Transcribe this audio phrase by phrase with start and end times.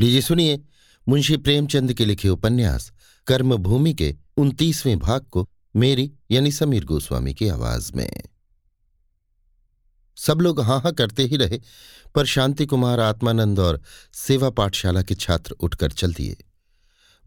[0.00, 0.60] लीजिए सुनिए
[1.08, 2.92] मुंशी प्रेमचंद के लिखे उपन्यास,
[3.26, 8.22] कर्मभूमि के उनतीसवें भाग को मेरी यानी समीर गोस्वामी की आवाज़ में।
[10.16, 11.60] सब लोग हाँ हाँ करते ही रहे,
[12.14, 13.82] पर शांति कुमार, आत्मानंद और
[14.12, 16.36] सेवा पाठशाला के छात्र उठकर चल दिए।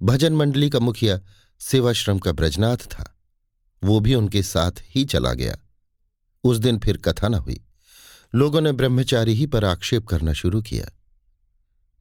[0.03, 1.19] भजन मंडली का मुखिया
[1.59, 3.19] सेवाश्रम का ब्रजनाथ था।
[3.83, 5.57] वो भी उनके साथ ही चला गया।
[6.43, 7.61] उस दिन फिर कथा न हुई।
[8.35, 10.98] लोगों ने ब्रह्मचारी ही पर आक्षेप करना शुरू किया।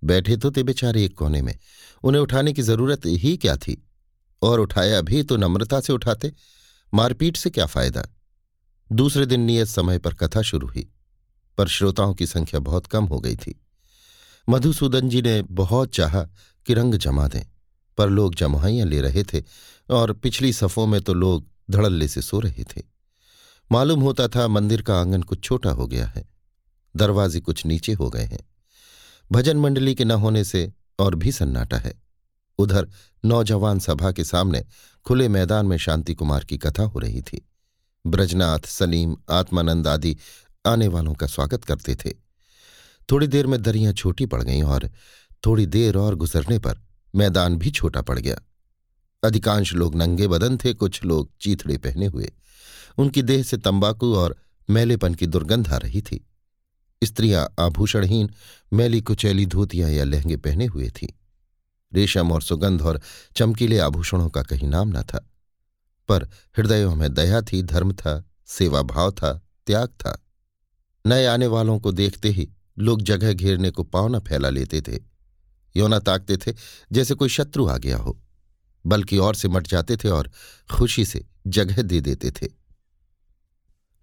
[0.02, 1.54] बैठे तो थे बेचारे एक कोने में।
[2.04, 3.82] उन्हें उठाने की ज़रूरत ही क्या थी?
[4.42, 6.32] और उठाया भी तो नम्रता से उठाते।
[6.92, 8.02] मारपीट से क्या फ़ायदा?
[8.90, 10.88] दूसरे दिन नियत समय पर कथा शुरू हुई,
[11.58, 13.60] पर श्रोताओं की संख्या बहुत कम हो गई थी।
[14.48, 16.22] मधुसूदन जी ने बहुत चाहा
[16.66, 17.44] कि रंग जमा दें,
[17.98, 19.42] पर लोग जमुहाइयाँ ले रहे थे
[19.88, 22.82] और पिछली सफ़ों में तो लोग धड़ल्ले से सो रहे थे।
[23.70, 26.24] मालूम होता था मंदिर का आँगन कुछ छोटा हो गया है,
[26.94, 28.47] दरवाजे कुछ नीचे हो गए हैं।
[29.32, 32.02] भजन मंडली के न होने से और भी सन्नाटा है।
[32.58, 32.88] उधर
[33.24, 34.64] नौजवान सभा के सामने
[35.04, 37.48] खुले मैदान में शांति कुमार की कथा हो रही थी।
[38.06, 40.16] ब्रजनाथ, सलीम, आत्मानंद आदि
[40.66, 42.10] आने वालों का स्वागत करते थे।
[43.10, 44.90] थोड़ी देर में दरियाँ छोटी पड़ गईं और
[45.46, 46.80] थोड़ी देर और गुजरने पर
[47.14, 48.40] मैदान भी छोटा पड़ गया।
[49.24, 52.32] अधिकांश लोग नंगे बदन थे, कुछ लोग चीथड़े पहने हुए।
[52.98, 54.36] उनकी देह से तंबाकू और
[54.70, 56.24] मैलेपन की दुर्गंध आ रही थी।
[57.04, 58.30] स्त्रियाँ आभूषणहीन,
[58.72, 61.08] मैली कुचैली धोतियाँ या लहंगे पहने हुए थीं।
[61.94, 63.00] रेशम और सुगंध और
[63.36, 65.30] चमकीले आभूषणों का कहीं नाम न था।
[66.08, 66.24] पर
[66.56, 70.26] हृदयों में दया थी, धर्म था सेवा भाव था, त्याग था।
[71.06, 74.98] नए आने वालों को देखते ही लोग जगह घेरने को पाँव न फैला लेते थे।
[75.76, 76.54] योना ताकते थे
[76.92, 78.20] जैसे कोई शत्रु आ गया हो।
[78.86, 80.30] बल्कि और से मट जाते थे और
[80.74, 82.46] खुशी से जगह दे देते थे।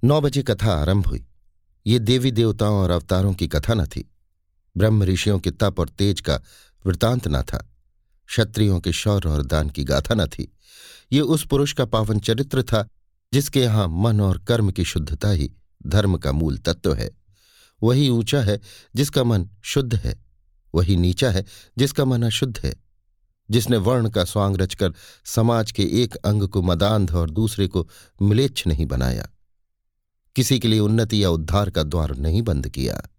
[0.04, 1.26] नौ बजे कथा आरंभ हुई।
[1.88, 4.11] ये देवी देवताओं और अवतारों की कथा न थी।
[4.78, 6.41] ब्रह्म ऋषियों के तप और तेज का
[6.86, 7.72] वृतांत न था।
[8.28, 10.52] क्षत्रियों के शौर्य और दान की गाथा न थी।
[11.11, 12.88] ये उस पुरुष का पावन चरित्र था,
[13.34, 15.51] जिसके यहाँ मन और कर्म की शुद्धता ही
[15.88, 17.12] धर्म का मूल तत्व है।
[17.84, 18.59] वही ऊँचा है
[18.95, 20.25] जिसका मन शुद्ध है।
[20.75, 21.45] वही नीचा है
[21.78, 22.75] जिसका मन अशुद्ध है।
[23.51, 24.94] जिसने वर्ण का स्वांग रचकर
[25.25, 27.90] समाज के एक अंग को मदांध और दूसरे को
[28.22, 29.29] मिलेच्छ नहीं बनाया।
[30.35, 33.09] किसी के लिए उन्नति या उद्धार का द्वार नहीं बंद किया।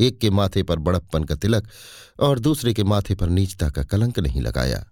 [0.00, 1.68] एक के माथे पर बड़प्पन का तिलक
[2.20, 4.86] और दूसरे के माथे पर नीचता का कलंक नहीं लगाया।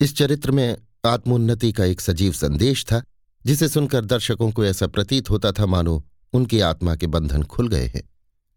[0.00, 3.02] इस चरित्र में आत्मोन्नति का एक सजीव संदेश था,
[3.46, 7.86] जिसे सुनकर दर्शकों को ऐसा प्रतीत होता था, मानो उनकी आत्मा के बंधन खुल गए
[7.86, 8.10] हैं,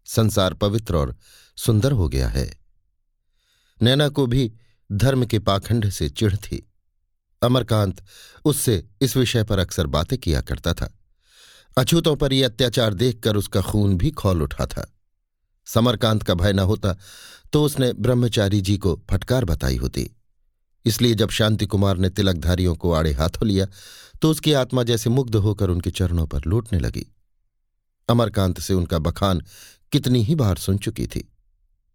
[0.04, 1.16] संसार पवित्र और
[1.56, 2.58] सुंदर हो गया है।
[3.82, 4.52] नैना को भी
[4.92, 6.72] धर्म के पाखंड से चिढ़ थी।
[7.42, 8.04] अमरकांत
[8.44, 10.98] उससे इस विषय पर अक्सर बातें किया करता था।
[11.76, 14.86] अछूतों पर यह अत्याचार देखकर उसका खून भी खोल उठा था।
[15.66, 16.96] समरकांत का भय न होता
[17.52, 20.08] तो उसने ब्रह्मचारी जी को फटकार बताई होती।
[20.84, 23.66] इसलिए जब शांति कुमार ने तिलकधारियों को आड़े हाथों लिया
[24.22, 27.06] तो उसकी आत्मा जैसे मुग्ध होकर उनके चरणों पर लूटने लगी।
[28.08, 29.42] अमरकांत से उनका बखान
[29.92, 31.28] कितनी ही बार सुन चुकी थी।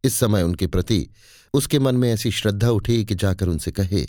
[0.04, 1.08] इस समय उनके प्रति
[1.54, 4.06] उसके मन में ऐसी श्रद्धा उठी कि जाकर उनसे कहे,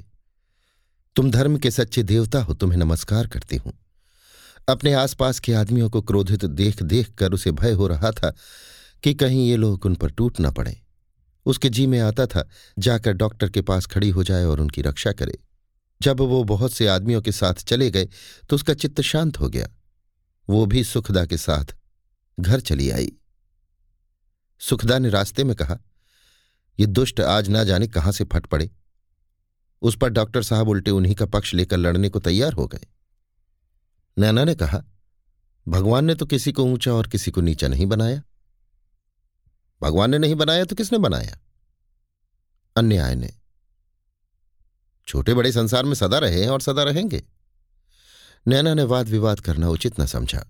[1.17, 3.73] तुम धर्म के सच्चे देवता हो, तुम्हें नमस्कार करती हूँ।
[4.71, 8.35] अपने आसपास के आदमियों को क्रोधित देख देख कर उसे भय हो रहा था
[9.03, 10.81] कि कहीं ये लोग उन पर टूट न पड़े।
[11.47, 12.49] उसके जी में आता था,
[12.79, 15.39] जाकर डॉक्टर के पास खड़ी हो जाए और उनकी रक्षा करे।
[16.01, 18.09] जब वो बहुत से आदमियों के साथ चले गए
[18.51, 19.69] तो उसका चित्त शांत हो गया।
[20.49, 21.75] वो भी सुखदा के साथ
[22.41, 23.13] घर चली आई।
[24.61, 25.79] सुखदा ने रास्ते में कहा,
[26.79, 28.71] ये दुष्ट आज ना जाने कहाँ से फट पड़े?
[29.83, 32.87] उस पर डॉक्टर साहब उल्टे उन्हीं का पक्ष लेकर लड़ने को तैयार हो गए।
[34.21, 34.83] नैना ने कहा,
[35.69, 38.23] भगवान ने तो किसी को ऊँचा और किसी को नीचा नहीं बनाया।
[39.83, 41.39] भगवान ने नहीं बनाया तो किसने बनाया?
[42.77, 43.31] अन्याय ने,
[45.09, 47.23] छोटे बड़े संसार में सदा रहे हैं और सदा रहेंगे।
[48.47, 50.45] नैना ने वाद विवाद करना उचित न समझा।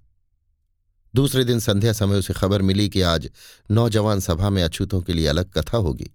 [1.14, 3.30] दूसरे दिन संध्या समय उसे खबर मिली कि आज
[3.70, 6.10] नौजवान सभा में अछूतों के लिए अलग कथा होगी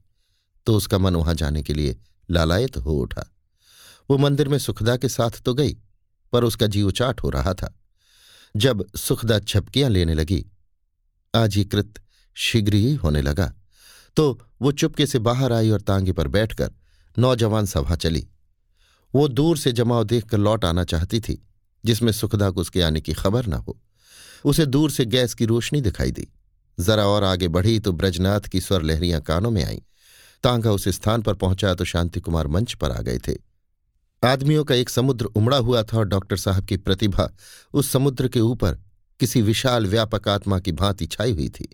[0.68, 1.98] तो उसका मन वहाँ जाने के लिए
[2.32, 3.26] लालायत हो उठा।
[4.10, 5.78] वो मंदिर में सुखदा के साथ तो गई
[6.36, 7.74] पर उसका जी उचाट हो रहा था।
[8.56, 10.46] जब सुखदा छपकियाँ लेने लगी,
[11.34, 12.02] आज कृत
[12.38, 13.54] शीघ्र ही होने लगा
[14.18, 14.26] तो
[14.62, 16.72] वो चुपके से बाहर आई और तांगे पर बैठकर
[17.18, 18.28] नौजवान सभा चली।
[19.14, 21.36] वो दूर से जमाव देखकर लौट आना चाहती थी,
[21.84, 23.78] जिसमें सुखदा को उसके आने की खबर न हो।
[24.46, 26.28] उसे दूर से गैस की रोशनी दिखाई दी।
[26.78, 29.80] जरा और आगे बढ़ी तो ब्रजनाथ की स्वर लहरियाँ कानों में आईं।
[30.44, 33.36] तांगा उस स्थान पर पहुँचा तो शांति कुमार मंच पर आ गए थे।
[34.26, 37.30] आदमियों का एक समुद्र उमड़ा हुआ था और डॉक्टर साहब की प्रतिभा
[37.74, 38.78] उस समुद्र के ऊपर
[39.20, 41.68] किसी विशाल व्यापक आत्मा की भांति छाई हुई थी।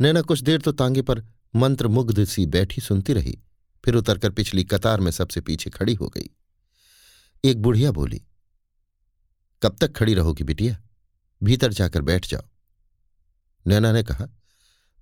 [0.00, 1.22] नैना कुछ देर तो तांगे पर
[1.54, 3.38] मंत्रमुग्ध सी बैठी सुनती रही,
[3.84, 6.30] फिर उतरकर पिछली कतार में सबसे पीछे खड़ी हो गई।
[7.44, 8.22] एक बुढ़िया बोली,
[9.62, 10.76] कब तक खड़ी रहोगी बिटिया?
[11.40, 12.48] भीतर जाकर बैठ जाओ।
[13.66, 14.26] नैना ने कहा,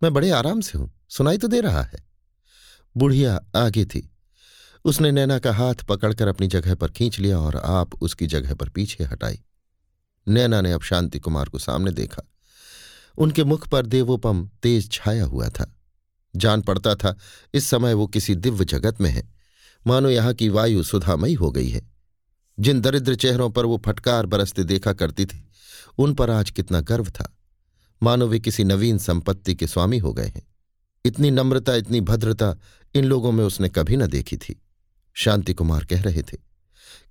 [0.02, 2.06] मैं बड़े आराम से हूँ, सुनाई तो दे रहा है।
[2.96, 4.08] बुढ़िया आगे थी
[4.88, 8.68] उसने नैना का हाथ पकड़कर अपनी जगह पर खींच लिया और आप उसकी जगह पर
[8.68, 9.40] पीछे हटाई।
[10.28, 12.22] नैना ने अब शांति कुमार को सामने देखा।
[13.18, 15.76] उनके मुख पर देवोपम तेज छाया हुआ था।
[16.36, 17.16] जान पड़ता था,
[17.54, 19.34] इस समय वो किसी दिव्य जगत में है।
[19.86, 21.90] मानो यहाँ की वायु सुधामयी हो गई है।
[22.60, 25.48] जिन दरिद्र चेहरों पर वो फटकार बरसते देखा करती थी,
[25.98, 27.36] उन पर आज कितना गर्व था।
[28.02, 30.46] मानो वे किसी नवीन संपत्ति के स्वामी हो गए हैं।
[31.04, 32.56] इतनी नम्रता, इतनी भद्रता
[32.94, 34.62] इन लोगों में उसने कभी न देखी थी।
[35.18, 36.36] शांति कुमार कह रहे थे,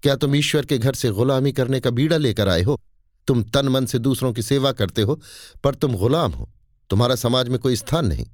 [0.04, 2.80] क्या तुम ईश्वर के घर से गुलामी करने का बीड़ा लेकर आए हो?
[3.28, 5.22] तुम तन मन से दूसरों की सेवा करते हो,
[5.64, 6.50] पर तुम गुलाम हो।
[6.90, 8.26] तुम्हारा समाज में कोई स्थान नहीं।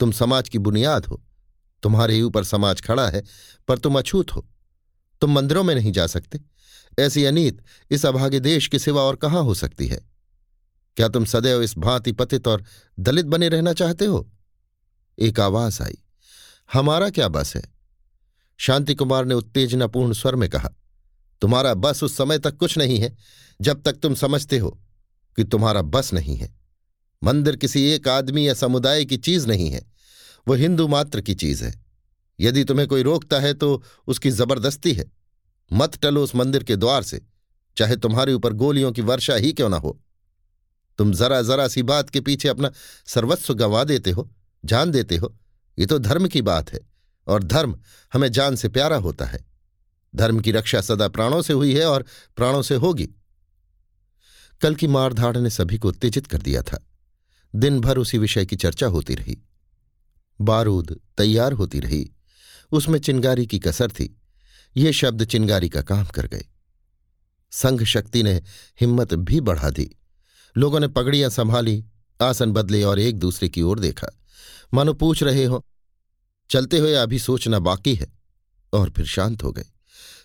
[0.00, 1.20] तुम समाज की बुनियाद हो।
[1.82, 3.22] तुम्हारे ही ऊपर समाज खड़ा है,
[3.68, 4.46] पर तुम अछूत हो।
[5.20, 6.40] तुम मंदिरों में नहीं जा सकते।
[6.98, 7.60] ऐसी अनीत,
[7.90, 10.00] इस अभागे देश की सेवा और कहाँ हो सकती है?
[10.96, 12.64] क्या तुम सदैव इस भांति पतित और
[12.98, 14.28] दलित बने रहना चाहते हो?
[15.18, 15.98] एक आवाज़ आई,
[16.72, 17.81] हमारा क्या बस है?
[18.62, 20.68] शांति कुमार ने उत्तेजनापूर्ण स्वर में कहा,
[21.42, 23.16] तुम्हारा बस उस समय तक कुछ नहीं है,
[23.60, 24.70] जब तक तुम समझते हो
[25.38, 26.54] कि तुम्हारा बस नहीं है।
[27.22, 29.82] मंदिर किसी एक आदमी या समुदाय की चीज़ नहीं है,
[30.48, 31.74] वो हिंदू मात्र की चीज़ है।
[32.40, 35.10] यदि तुम्हें कोई रोकता है तो उसकी ज़बरदस्ती है।
[35.70, 37.20] मत टलो उस मंदिर के द्वार से,
[37.76, 39.98] चाहे तुम्हारे ऊपर गोलियों की वर्षा ही क्यों ना हो।
[40.98, 42.72] तुम जरा जरा सी बात के पीछे अपना
[43.06, 44.30] सर्वस्व गंवा देते हो,
[44.64, 45.34] जान देते हो,
[45.78, 46.91] ये तो धर्म की बात है।
[47.26, 47.80] और धर्म
[48.12, 49.44] हमें जान से प्यारा होता है।
[50.16, 52.04] धर्म की रक्षा सदा प्राणों से हुई है और
[52.36, 53.08] प्राणों से होगी।
[54.60, 56.86] कल की मारधाड़ ने सभी को उत्तेजित कर दिया था।
[57.54, 59.42] दिन भर उसी विषय की चर्चा होती रही।
[60.40, 62.12] बारूद तैयार होती रही।
[62.72, 64.20] उसमें चिंगारी की कसर थी।
[64.76, 66.46] ये शब्द चिंगारी का काम कर गए।
[67.50, 68.42] संघ शक्ति ने
[68.80, 69.96] हिम्मत भी बढ़ा दी।
[70.56, 71.84] लोगों ने पगड़ियाँ संभाली,
[72.22, 74.08] आसन बदले और एक दूसरे की ओर देखा।
[74.74, 75.66] मानो पूछ रहे हो
[76.52, 78.12] चलते हुए अभी सोचना बाकी है।
[78.72, 79.64] और फिर शांत हो गए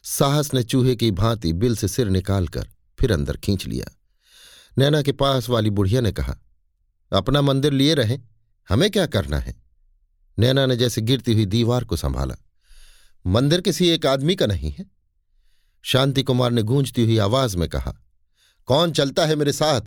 [0.04, 2.70] साहस ने चूहे की भांति बिल से सिर निकालकर
[3.00, 3.98] फिर अंदर खींच लिया।
[4.78, 6.38] नैना के पास वाली बुढ़िया ने कहा,
[7.14, 8.20] अपना मंदिर लिए रहें।
[8.70, 9.56] हमें क्या करना है?
[10.40, 12.36] नैना ने जैसे गिरती हुई दीवार को संभाला।
[13.28, 14.86] मंदिर किसी एक आदमी का नहीं है?
[15.82, 17.96] शांति कुमार ने गूंजती हुई आवाज़ में कहा,
[18.66, 19.82] कौन चलता है मेरे साथ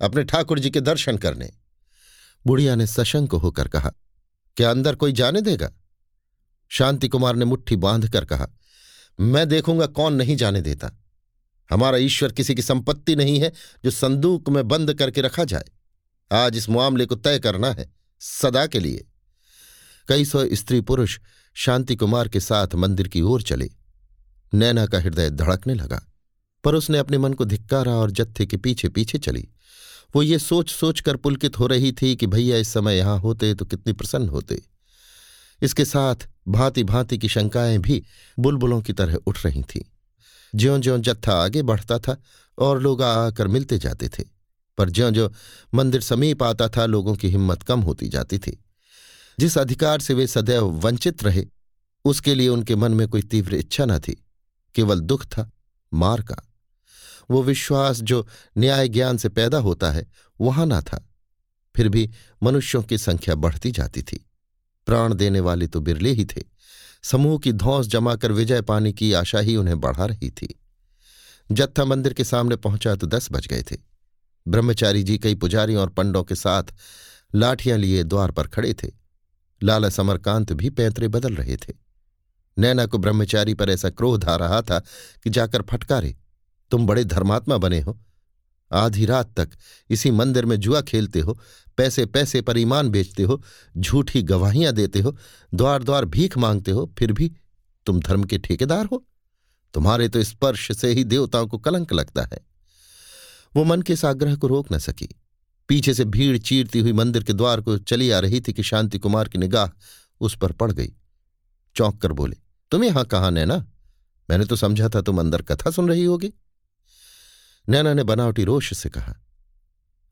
[0.00, 1.52] अपने ठाकुर जी के दर्शन करने?
[2.46, 3.92] बुढ़िया ने सशंक होकर कहा
[4.56, 5.70] क्या अंदर कोई जाने देगा?
[6.70, 8.48] शांति कुमार ने मुट्ठी बाँध कर कहा,
[9.18, 10.90] मैं देखूँगा कौन नहीं जाने देता।
[11.70, 13.52] हमारा ईश्वर किसी की संपत्ति नहीं है
[13.84, 15.64] जो संदूक में बंद करके रखा जाए।
[16.30, 19.04] आज इस मामले को तय करना है, सदा के लिए।
[20.08, 21.18] कई सौ स्त्री पुरुष
[21.56, 23.70] शांति कुमार के साथ मंदिर की ओर चले।
[24.52, 26.00] नैना का हृदय धड़कने लगा,
[26.64, 29.48] पर उसने अपने मन को धिक्कारा और जत्थे के पीछे पीछे चली।
[30.16, 33.54] वो ये सोच सोच कर पुलकित हो रही थी कि भैया इस समय यहाँ होते
[33.54, 34.62] तो कितनी प्रसन्न होते।
[35.62, 36.14] इसके साथ
[36.48, 38.02] भांति भांति की शंकाएँ भी
[38.38, 39.82] बुलबुलों की तरह उठ रही थीं।
[40.54, 42.16] ज्यो ज्यो जत्था आगे बढ़ता था
[42.58, 44.24] और लोग आकर मिलते जाते थे,
[44.78, 45.32] पर ज्यो ज्यो
[45.74, 48.64] मंदिर समीप आता था लोगों की हिम्मत कम होती जाती थी।
[49.38, 51.46] जिस अधिकार से वे सदैव वंचित रहे,
[52.04, 54.24] उसके लिए उनके मन में कोई तीव्र इच्छा न थी,
[54.74, 55.50] केवल दुख था,
[55.94, 56.42] मार का।
[57.30, 58.26] वो विश्वास जो
[58.58, 60.06] न्याय ज्ञान से पैदा होता है,
[60.40, 61.08] वहाँ ना था।
[61.76, 62.10] फिर भी
[62.42, 64.30] मनुष्यों की संख्या बढ़ती जाती थी।
[64.86, 66.42] प्राण देने वाले तो बिरले ही थे।
[67.02, 70.60] समूह की धौंस जमाकर विजय पाने की आशा ही उन्हें बढ़ा रही थी।
[71.52, 73.76] जत्था मंदिर के सामने पहुँचा तो दस बज गए थे।
[74.48, 76.64] ब्रह्मचारी जी कई पुजारियों और पंडों के साथ
[77.34, 78.88] लाठियाँ लिए द्वार पर खड़े थे।
[79.62, 81.72] लाला समरकांत भी पैंतरे बदल रहे थे।
[82.58, 84.78] नैना को ब्रह्मचारी पर ऐसा क्रोध आ रहा था
[85.24, 86.16] कि जाकर फटकारे।
[86.70, 87.98] तुम बड़े धर्मात्मा बने हो।
[88.70, 89.50] आधी रात तक
[89.90, 91.38] इसी मंदिर में जुआ खेलते हो
[91.76, 93.42] पैसे पैसे पर ईमान बेचते हो,
[93.78, 95.16] झूठी गवाहियाँ देते हो
[95.54, 97.32] द्वार द्वार भीख मांगते हो, फिर भी
[97.86, 99.04] तुम धर्म के ठेकेदार हो।
[99.74, 102.38] तुम्हारे तो स्पर्श से ही देवताओं को कलंक लगता है।
[103.56, 105.08] वो मन के इस आग्रह को रोक न सकी।
[105.68, 108.98] पीछे से भीड़ चीरती हुई मंदिर के द्वार को चली आ रही थी कि शांति
[108.98, 109.68] कुमार की निगाह
[110.20, 110.92] उस पर पड़ गई।
[111.76, 112.36] चौंक कर बोले,
[112.70, 113.64] तुम यहाँ कहाँ नैना?
[114.30, 116.32] मैंने तो समझा था तुम अंदर कथा सुन रही होगी।
[117.68, 119.14] नैना ने बनावटी रोष से कहा,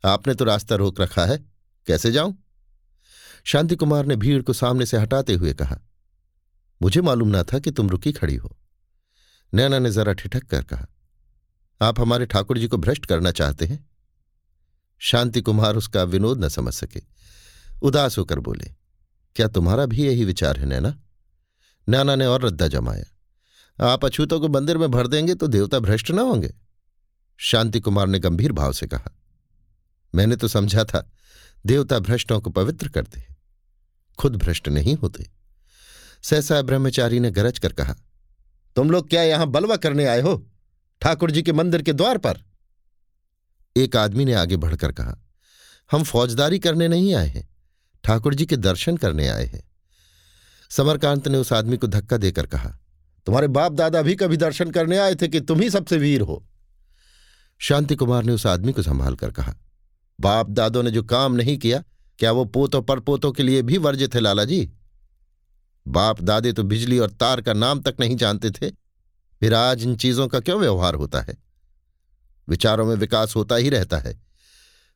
[0.04, 1.38] आपने तो रास्ता रोक रखा है,
[1.86, 2.36] कैसे जाऊँ?
[3.44, 5.78] शांति कुमार ने भीड़ को सामने से हटाते हुए कहा,
[6.82, 8.56] मुझे मालूम ना था कि तुम रुकी खड़ी हो।
[9.52, 10.86] नैना ने जरा ठिठक कर कहा,
[11.80, 13.78] आप हमारे ठाकुर जी को भ्रष्ट करना चाहते हैं?
[15.00, 17.02] शांति कुमार उसका विनोद न समझ सके,
[17.82, 18.70] उदास होकर बोले,
[19.36, 20.94] क्या तुम्हारा भी यही विचार है नैना?
[21.88, 23.04] नैना ने और रद्दा जमाया,
[23.78, 26.54] आप अछूतों को मंदिर में भर देंगे तो देवता भ्रष्ट ना होंगे।
[27.40, 29.10] शांति कुमार ने गंभीर भाव से कहा,
[30.14, 31.08] मैंने तो समझा था,
[31.66, 33.24] देवता भ्रष्टों को पवित्र करते
[34.18, 35.26] खुद भ्रष्ट नहीं होते।
[36.22, 37.94] सहसा ब्रह्मचारी ने गरज कर कहा,
[38.76, 40.36] तुम लोग क्या यहाँ बलवा करने आए हो?
[41.02, 42.38] ठाकुर जी के मंदिर के द्वार पर?
[43.76, 45.16] एक आदमी ने आगे बढ़कर कहा,
[45.90, 47.48] हम फौजदारी करने नहीं आए हैं,
[48.04, 49.62] ठाकुर जी के दर्शन करने आए हैं।
[50.70, 52.76] समरकांत ने उस आदमी को धक्का देकर कहा,
[53.26, 56.44] तुम्हारे बाप दादा भी कभी दर्शन करने आए थे कि तुम ही सबसे वीर हो?
[57.60, 59.54] शांति कुमार ने उस आदमी को संभाल कर कहा,
[60.18, 61.82] बाप दादों ने जो काम नहीं किया,
[62.18, 64.70] क्या वो पोतों पर पोतों के लिए भी वर्जित है लाला जी
[65.86, 68.70] बाप दादे तो बिजली और तार का नाम तक नहीं जानते थे,
[69.42, 71.36] फिर आज इन चीज़ों का क्यों व्यवहार होता है?
[72.48, 74.18] विचारों में विकास होता ही रहता है,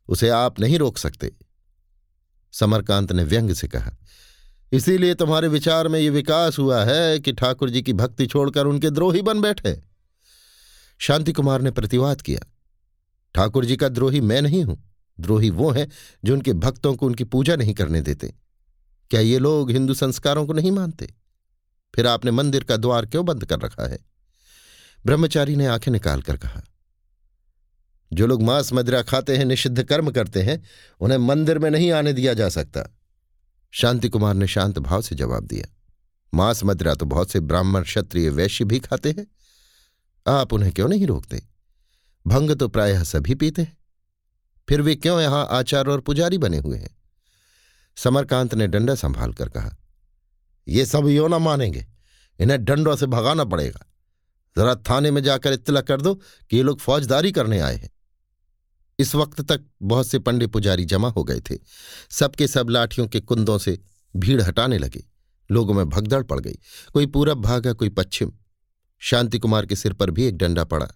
[0.08, 1.32] उसे आप नहीं रोक सकते।
[2.54, 3.96] समरकांत ने व्यंग से कहा,
[4.72, 8.90] इसीलिए तुम्हारे विचार में ये विकास हुआ है कि ठाकुर जी की भक्ति छोड़कर उनके
[8.90, 9.87] द्रोही बन बैठे।
[11.00, 12.40] शांति कुमार ने प्रतिवाद किया।
[13.34, 14.82] ठाकुर जी का द्रोही मैं नहीं हूँ।
[15.18, 15.88] द्रोही वो हैं
[16.24, 18.34] जो उनके भक्तों को उनकी पूजा नहीं करने देते।
[19.10, 21.08] क्या ये लोग हिंदू संस्कारों को नहीं मानते?
[21.94, 23.98] फिर आपने मंदिर का द्वार क्यों बंद कर रखा है?
[25.06, 26.62] ब्रह्मचारी ने आँखें निकालकर कहा,
[28.12, 30.62] जो लोग मांस मदिरा खाते हैं, निषिद्ध कर्म करते हैं,
[31.00, 32.88] उन्हें मंदिर में नहीं आने दिया जा सकता।
[33.72, 35.66] शांति कुमार ने शांत भाव से जवाब दिया,
[36.34, 39.26] मांस मदिरा तो बहुत से ब्राह्मण क्षत्रिय वैश्य भी खाते हैं।
[40.28, 41.42] आप उन्हें क्यों नहीं रोकते?
[42.26, 43.76] भंग तो प्रायः सभी पीते हैं।
[44.68, 46.96] फिर वे क्यों यहाँ आचार्य और पुजारी बने हुए हैं?
[47.96, 49.76] समरकांत ने डंडा संभाल कर कहा,
[50.68, 51.86] ये सब यो ना मानेंगे।
[52.38, 53.84] इन्हें डंडों से भगाना पड़ेगा।
[54.56, 57.90] जरा थाने में जाकर इत्तला कर दो कि ये लोग फौजदारी करने आए हैं।
[58.98, 61.58] इस वक्त तक बहुत से पंडे पुजारी जमा हो गए थे।
[62.10, 63.78] सबके सब लाठियों के कुंदों से
[64.16, 65.04] भीड़ हटाने लगे।
[65.50, 66.58] लोगों में भगदड़ पड़ गई।
[66.92, 68.32] कोई पूरब भागा कोई पश्चिम।
[69.02, 70.86] शांति कुमार के सिर पर भी एक डंडा पड़ा।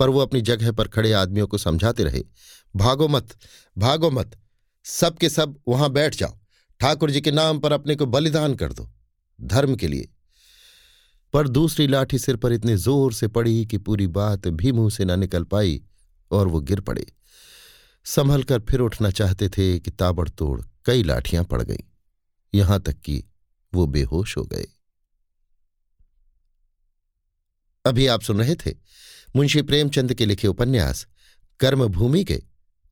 [0.00, 2.22] पर वो अपनी जगह पर खड़े आदमियों को समझाते रहे,
[2.74, 3.36] भागो मत
[3.76, 4.36] भागो मत,
[4.84, 6.38] सब के सब वहाँ बैठ जाओ,
[6.80, 8.88] ठाकुर जी के नाम पर अपने को बलिदान कर दो,
[9.38, 10.08] धर्म के लिए।
[11.34, 15.04] पर दूसरी लाठी सिर पर इतने ज़ोर से पड़ी कि पूरी बात भी मुँह से
[15.04, 15.82] न निकल पाई
[16.30, 17.06] और वो गिर पड़े।
[18.06, 21.84] संभल कर फिर उठना चाहते थे कि ताबड़तोड़ कई लाठियाँ पड़ गईं।
[22.54, 23.22] यहाँ तक कि
[23.72, 24.66] वो बेहोश हो गए।
[27.88, 28.74] अभी आप सुन रहे थे
[29.36, 31.06] मुंशी प्रेमचंद के लिखे उपन्यास,
[31.60, 32.42] कर्मभूमि के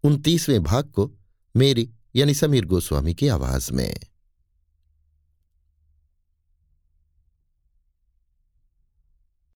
[0.04, 1.12] उनतीसवें भाग को
[1.56, 3.96] मेरी यानी समीर गोस्वामी की आवाज़ में।